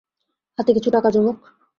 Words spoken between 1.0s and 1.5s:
জমুক।